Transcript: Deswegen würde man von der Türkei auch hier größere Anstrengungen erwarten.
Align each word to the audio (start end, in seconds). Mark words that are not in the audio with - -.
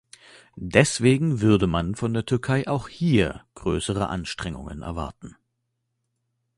Deswegen 0.55 1.41
würde 1.41 1.67
man 1.67 1.93
von 1.93 2.11
der 2.11 2.25
Türkei 2.25 2.67
auch 2.67 2.87
hier 2.89 3.45
größere 3.53 4.09
Anstrengungen 4.09 4.81
erwarten. 4.81 5.35